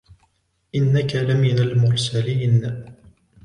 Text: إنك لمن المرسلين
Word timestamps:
إنك 0.75 1.15
لمن 1.15 1.59
المرسلين 1.59 2.85